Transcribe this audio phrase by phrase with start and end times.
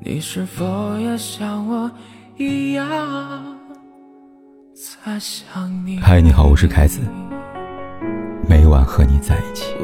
[0.00, 1.90] 你是否也像我
[2.36, 2.86] 一样
[4.72, 5.98] 在想你？
[5.98, 7.00] 嗨，你好，我是凯子，
[8.48, 9.74] 每晚和你在一起。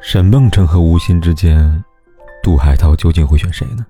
[0.00, 1.84] 沈梦辰和吴昕之间，
[2.42, 3.86] 杜海涛究竟会选谁呢？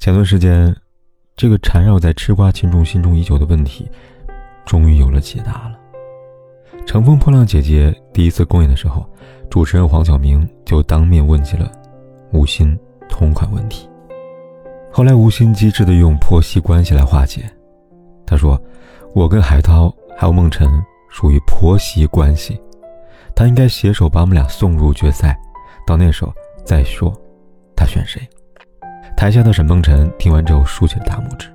[0.00, 0.74] 前段时间。
[1.34, 3.90] 这个缠绕在吃瓜群众心中已久的问题，
[4.64, 5.78] 终于有了解答了。
[6.84, 9.04] 《乘风破浪姐姐》第一次公演的时候，
[9.50, 11.70] 主持人黄晓明就当面问起了
[12.32, 13.88] 吴昕同款问题。
[14.92, 17.42] 后来吴昕机智的用婆媳关系来化解，
[18.26, 18.60] 他说
[19.14, 20.68] ：“我跟海涛还有孟辰
[21.08, 22.60] 属于婆媳关系，
[23.34, 25.38] 他应该携手把我们俩送入决赛，
[25.86, 26.32] 到那时候
[26.64, 27.12] 再说，
[27.74, 28.20] 他选谁。”
[29.22, 31.46] 台下的沈梦辰听完之后竖起了大拇指。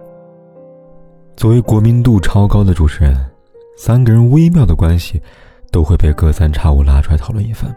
[1.35, 3.13] 作为国民度超高的主持人，
[3.75, 5.21] 三个人微妙的关系
[5.69, 7.69] 都会被隔三差五拉出来讨论一番。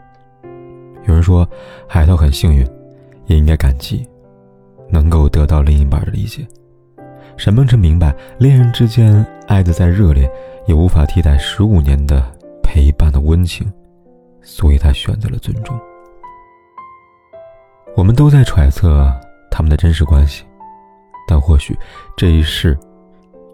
[1.08, 1.44] 有人说
[1.88, 2.64] 海涛很幸运，
[3.26, 4.08] 也应该感激，
[4.88, 6.46] 能够得到另一半的理解。
[7.36, 10.30] 沈梦辰明白，恋人之间爱的再热烈，
[10.68, 12.24] 也无法替代十五年的
[12.62, 13.68] 陪伴的温情，
[14.40, 15.76] 所以他选择了尊重。
[17.96, 19.12] 我们都在揣测。
[19.50, 20.44] 他们的真实关系，
[21.26, 21.76] 但或许
[22.16, 22.78] 这一世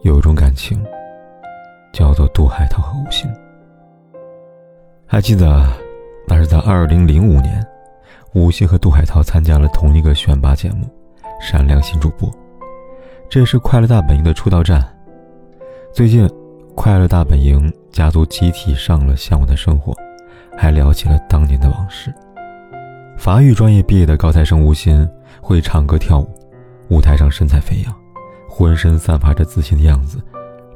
[0.03, 0.85] 有一种感情，
[1.93, 3.29] 叫做杜海涛和吴昕。
[5.07, 5.67] 还记得
[6.29, 7.65] 那是在二零零五年，
[8.35, 10.85] 吴昕和杜海涛参加了同一个选拔节目
[11.41, 12.29] 《闪亮新主播》，
[13.29, 14.85] 这是《快乐大本营》的出道战。
[15.93, 16.29] 最近，
[16.75, 19.93] 《快乐大本营》家族集体上了《向往的生活》，
[20.57, 22.13] 还聊起了当年的往事。
[23.17, 25.09] 法语专业毕业的高材生吴昕。
[25.47, 26.29] 会唱歌跳舞，
[26.89, 27.95] 舞台上身材飞扬，
[28.49, 30.21] 浑身散发着自信的样子，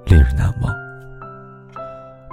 [0.06, 0.72] 令人难忘。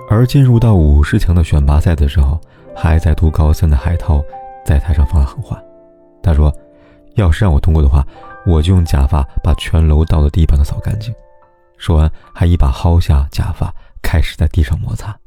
[0.07, 2.39] 而进入到五十强的选拔赛的时候，
[2.75, 4.23] 还在读高三的海涛
[4.63, 5.59] 在台上放了狠话，
[6.21, 6.53] 他说
[7.17, 8.05] ：“要是让我通过的话，
[8.45, 11.11] 我就用假发把全楼道的地板都扫干净。”
[11.75, 13.73] 说完，还一把薅下假发，
[14.03, 15.17] 开始在地上摩擦。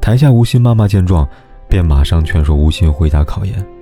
[0.00, 1.28] 台下吴昕妈妈见状，
[1.68, 3.77] 便马上劝说吴昕回家考研。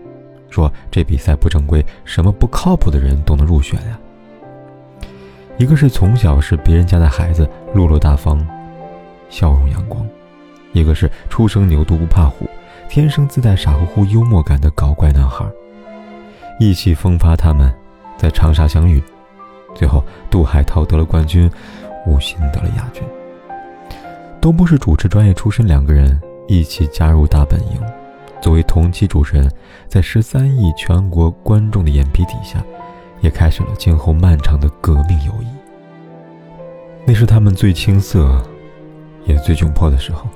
[0.56, 3.98] 说这比赛不正规，什么不靠谱的人都能入选呀？
[5.58, 8.42] 一个是从小是别人家的孩子，落落大方，
[9.28, 10.02] 笑容阳光；
[10.72, 12.48] 一个是初生牛犊不怕虎，
[12.88, 15.44] 天生自带傻乎乎幽默感的搞怪男孩。
[16.58, 17.70] 意气风发，他们
[18.16, 19.02] 在长沙相遇，
[19.74, 21.50] 最后杜海涛得了冠军，
[22.06, 23.02] 吴昕得了亚军。
[24.40, 26.18] 都不是主持专业出身，两个人
[26.48, 27.78] 一起加入大本营。
[28.40, 29.50] 作为同期主持人，
[29.88, 32.62] 在十三亿全国观众的眼皮底下，
[33.20, 35.46] 也开始了今后漫长的革命友谊。
[37.04, 38.42] 那是他们最青涩，
[39.24, 40.26] 也最窘迫的时候。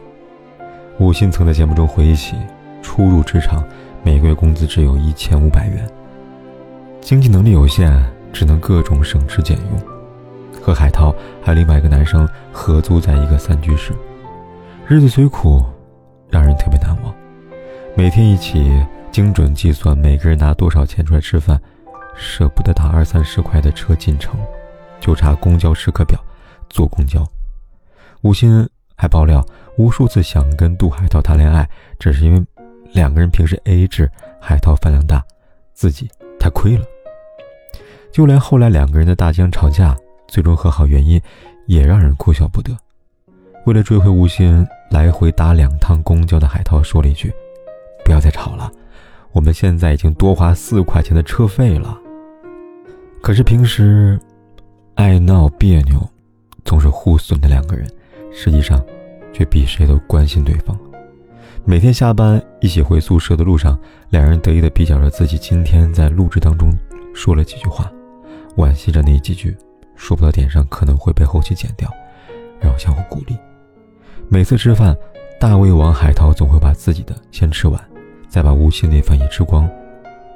[0.98, 2.36] 吴昕曾在节目中回忆起，
[2.82, 3.64] 初入职场，
[4.02, 5.88] 每个月工资只有一千五百元，
[7.00, 7.92] 经济能力有限，
[8.32, 9.80] 只能各种省吃俭用。
[10.60, 13.92] 和海涛还有另外一个男生合租在一个三居室，
[14.86, 15.64] 日子虽苦，
[16.28, 17.14] 让人特别难忘。
[18.00, 21.60] 每天一起精准计算每个人拿多少钱出来吃饭，
[22.16, 24.40] 舍不得打二三十块的车进城，
[24.98, 26.18] 就查公交时刻表，
[26.70, 27.22] 坐公交。
[28.22, 28.66] 吴昕
[28.96, 29.44] 还爆料，
[29.76, 31.68] 无数次想跟杜海涛谈恋爱，
[31.98, 32.42] 只是因为
[32.94, 34.10] 两个人平时 AA 制，
[34.40, 35.22] 海涛饭量大，
[35.74, 36.08] 自己
[36.38, 36.84] 太亏了。
[38.10, 39.94] 就连后来两个人的大江吵架，
[40.26, 41.20] 最终和好原因，
[41.66, 42.74] 也让人哭笑不得。
[43.66, 47.30] 为了追回吴昕，来回打两趟公交的海涛说了一句。
[48.10, 48.68] 不要再吵了，
[49.30, 51.96] 我们现在已经多花四块钱的车费了。
[53.22, 54.18] 可是平时
[54.96, 56.04] 爱闹别扭、
[56.64, 57.88] 总是互损的两个人，
[58.32, 58.84] 实际上
[59.32, 60.76] 却比谁都关心对方。
[61.64, 63.78] 每天下班一起回宿舍的路上，
[64.08, 66.76] 两人得意的比较着自己今天在录制当中
[67.14, 67.88] 说了几句话，
[68.56, 69.56] 惋惜着那几句
[69.94, 71.88] 说不到点上可能会被后期剪掉，
[72.58, 73.38] 然后相互鼓励。
[74.28, 74.96] 每次吃饭，
[75.38, 77.80] 大胃王海涛总会把自己的先吃完。
[78.30, 79.68] 再把吴昕那饭也吃光，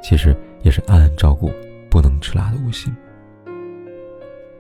[0.02, 1.50] 其实也是暗暗照顾
[1.88, 2.92] 不能吃辣的吴昕。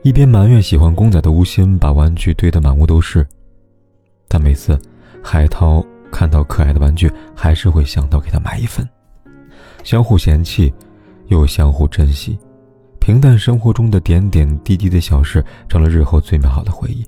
[0.02, 3.26] 一边埋怨喜欢公仔的吴昕把玩具堆得满屋都是，
[4.28, 4.78] 但每次
[5.22, 8.88] 海涛看到可爱的玩具，还是会想到给他买一份。
[9.82, 10.72] 相互嫌弃，
[11.26, 12.38] 又相互珍惜，
[13.00, 17.04] 平淡生活中的点点滴滴的小事，成了日后最美好的回忆。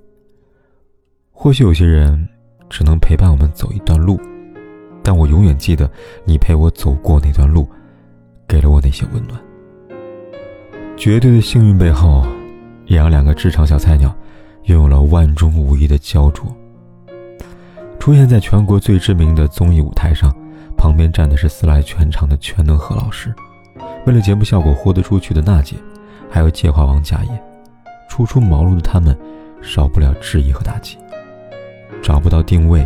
[1.30, 2.26] 或许有些人
[2.68, 4.18] 只能陪伴我们走一段路。
[5.06, 5.88] 但我永远记得
[6.24, 7.64] 你陪我走过那段路，
[8.48, 9.40] 给了我那些温暖。
[10.96, 12.26] 绝对的幸运背后，
[12.86, 14.12] 也让两个职场小菜鸟
[14.64, 16.44] 拥有了万中无一的焦灼。
[18.00, 20.34] 出现在全国最知名的综艺舞台上，
[20.76, 23.32] 旁边站的是死来全场的全能何老师，
[24.06, 25.76] 为了节目效果豁得出去的娜姐，
[26.28, 27.42] 还有介华王家业，
[28.08, 29.16] 初出茅庐的他们，
[29.62, 30.98] 少不了质疑和打击，
[32.02, 32.84] 找不到定位，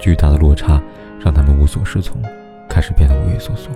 [0.00, 0.80] 巨大的落差
[1.24, 2.20] 让他们无所适从，
[2.68, 3.70] 开始变得畏畏缩缩。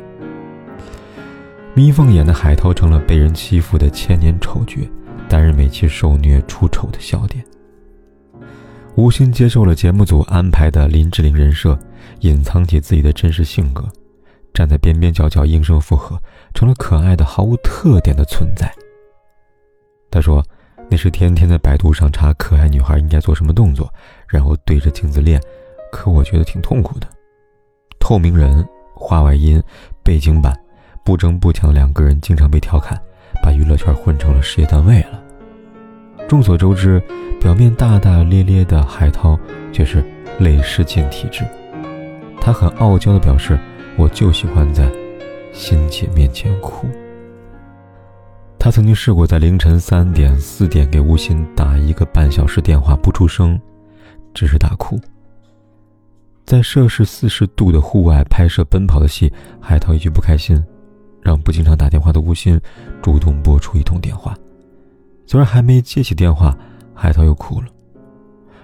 [1.74, 4.86] 眯缝眼的海涛成了被人欺负的千年丑角，
[5.28, 7.42] 担任每期受虐出丑的笑点。
[8.96, 11.78] 吴昕接受了节目组安排的林志玲人设，
[12.20, 13.88] 隐藏起自己的真实性格，
[14.52, 16.20] 站在边边角角应声附和，
[16.52, 18.70] 成了可爱的毫无特点的存在。
[20.10, 20.44] 他说
[20.90, 23.92] ：“那是天天在百度上查可爱女孩应该做什么动作，
[24.26, 25.40] 然后对着镜子练，
[25.92, 27.06] 可我觉得挺痛苦的。
[27.98, 29.62] 透明人、画外音、
[30.02, 30.54] 背景板，
[31.04, 32.98] 不争不抢的两个人经常被调侃，
[33.42, 35.22] 把娱乐圈混成了事业单位了。”
[36.28, 37.02] 众所周知，
[37.40, 39.38] 表面大大咧咧的海涛
[39.72, 40.04] 却是
[40.38, 41.44] 泪失禁体质。
[42.40, 43.58] 他很傲娇地表示
[43.96, 44.90] ：“我就喜欢在
[45.52, 46.86] 欣姐面前哭。”
[48.58, 53.58] 他曾经试过在凌晨三点、四点给吴昕打一个半小时电话不出声，
[54.34, 55.00] 只是大哭。
[56.48, 59.30] 在摄氏四十度的户外拍摄奔跑的戏，
[59.60, 60.58] 海涛一句不开心，
[61.20, 62.58] 让不经常打电话的吴昕
[63.02, 64.34] 主动拨出一通电话。
[65.26, 66.56] 虽然还没接起电话，
[66.94, 67.66] 海涛又哭了。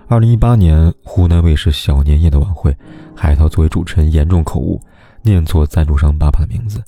[0.09, 2.75] 二零一八年湖南卫视小年夜的晚会，
[3.15, 4.81] 海涛作为主持人严重口误，
[5.21, 6.83] 念错赞助商爸爸的名字，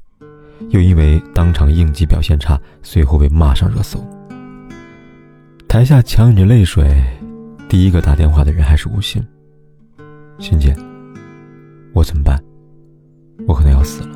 [0.70, 4.02] 又因为当场应急表现差，随后被骂上热搜。
[5.68, 7.04] 台下强忍着泪水，
[7.68, 9.22] 第一个打电话的人还是吴昕。
[10.38, 10.76] 昕姐，
[11.92, 12.38] 我怎么办？
[13.48, 14.08] 我可能要死了。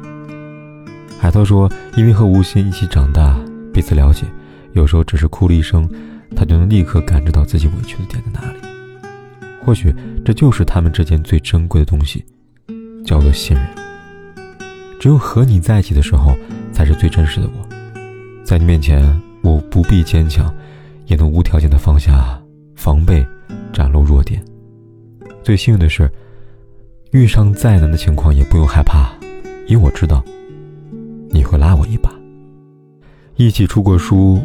[1.19, 3.39] 海涛说：“因为和吴昕一起长大，
[3.73, 4.27] 彼此了解。”
[4.73, 5.89] 有时候只是哭了一声，
[6.37, 8.59] 他就能立刻感知到自己委屈的点在哪里。
[9.65, 9.95] 或许
[10.25, 12.25] 这就是他们之间最珍贵的东西，
[13.05, 13.67] 叫做信任。
[15.01, 16.37] 只有和你在一起的时候，
[16.73, 17.69] 才是最真实的我。
[18.45, 19.03] 在你面前，
[19.43, 20.55] 我不必坚强，
[21.07, 22.41] 也能无条件的放下
[22.77, 23.27] 防备，
[23.73, 24.43] 展露弱点。
[25.51, 26.09] 最幸运的是，
[27.11, 29.11] 遇上再难的情况也不用害怕，
[29.67, 30.25] 因为我知道
[31.29, 32.09] 你会拉我一把。
[33.35, 34.41] 一起出过书。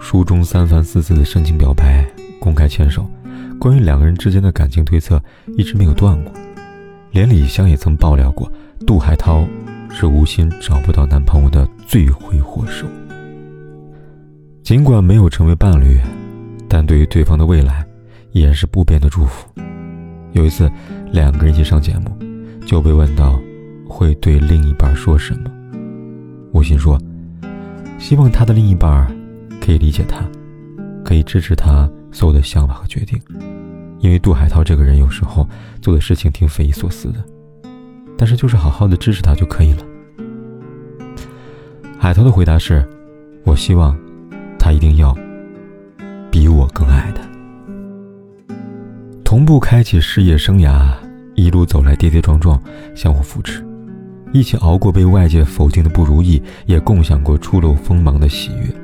[0.00, 2.04] 书中三番四次的深情表白、
[2.40, 3.08] 公开牵手，
[3.60, 5.22] 关于两个人之间的感情推测
[5.56, 6.34] 一直没有断过。
[7.12, 8.50] 连李湘也曾爆料过，
[8.84, 9.46] 杜海涛
[9.88, 12.84] 是吴昕找不到男朋友的罪魁祸首。
[14.64, 16.00] 尽管没有成为伴侣，
[16.68, 17.86] 但对于对方的未来，
[18.32, 19.48] 依然是不变的祝福。
[20.38, 20.70] 有一次，
[21.10, 22.16] 两个人一起上节目，
[22.64, 23.38] 就被问到
[23.88, 25.50] 会对另一半说什么。
[26.52, 26.96] 吴昕说
[27.98, 29.06] ：“希望他的另一半。”
[29.60, 30.24] 可以理解他，
[31.04, 33.20] 可以支持他所有的想法和决定，
[33.98, 35.46] 因为杜海涛这个人有时候
[35.82, 37.22] 做的事情挺匪夷所思的，
[38.16, 39.82] 但是就是好好的支持他就可以了。
[41.98, 42.82] 海涛的回答是：
[43.44, 43.94] 我希望
[44.58, 45.14] 他一定要
[46.30, 47.20] 比我更爱他。
[49.28, 50.90] 同步开启事业生涯，
[51.34, 52.58] 一路走来跌跌撞撞，
[52.94, 53.62] 相互扶持，
[54.32, 58.74] 一起熬过被外界否定的不如意，也共享过初露锋芒的喜悦。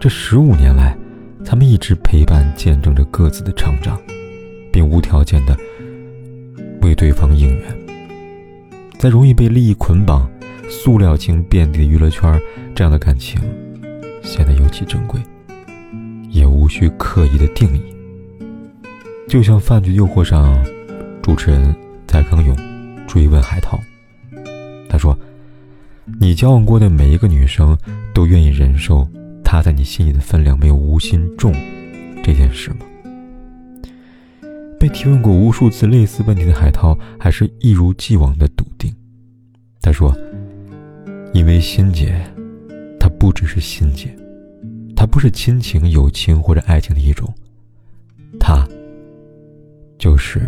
[0.00, 0.98] 这十五年来，
[1.44, 3.96] 他们一直陪伴、见证着各自的成长，
[4.72, 5.56] 并无条件的
[6.82, 7.62] 为对方应援。
[8.98, 10.28] 在容易被利益捆绑、
[10.68, 12.36] 塑料情遍地的娱乐圈，
[12.74, 13.40] 这样的感情
[14.24, 15.20] 显得尤其珍贵，
[16.30, 17.80] 也无需刻意的定义。
[19.28, 20.58] 就像《饭局诱惑》上，
[21.22, 22.56] 主持人蔡康永
[23.06, 23.78] 追问海涛，
[24.88, 25.16] 他说
[26.18, 27.76] ：“你交往过的每一个女生，
[28.14, 29.06] 都愿意忍受？”
[29.44, 31.52] 她在你心里的分量没有吴昕重，
[32.24, 32.86] 这件事吗？
[34.80, 38.90] 被提问过无数次类似问题的海涛，还是一如既往的笃定。
[39.82, 40.16] 他说
[41.34, 42.18] ：“因为心姐，
[42.98, 44.08] 她不只是心姐，
[44.96, 47.30] 她不是亲情、友情或者爱情的一种，
[48.40, 48.66] 她
[49.98, 50.40] 就是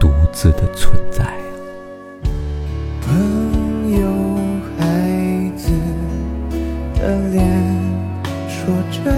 [0.00, 1.52] 独自的存在啊。”
[3.02, 4.38] 朋友。
[4.78, 5.72] 孩子
[6.94, 7.44] 的脸
[8.48, 9.17] 说着